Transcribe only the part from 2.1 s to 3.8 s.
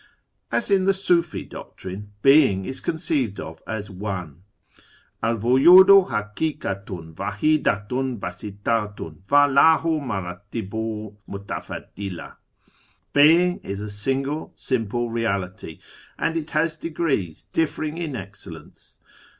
Being is conceived of